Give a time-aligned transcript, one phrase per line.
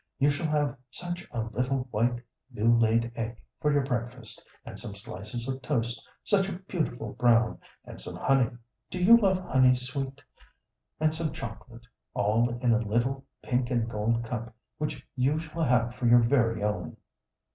[0.17, 4.95] You shall have such a little, white, new laid egg for your breakfast, and some
[4.95, 8.49] slices of toast, such a beautiful brown, and some honey.
[8.89, 10.23] Do you love honey, sweet?
[10.99, 11.85] And some chocolate,
[12.15, 16.63] all in a little pink and gold cup which you shall have for your very
[16.63, 16.97] own."